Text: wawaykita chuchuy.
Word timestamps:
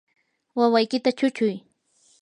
wawaykita 0.57 1.09
chuchuy. 1.19 1.55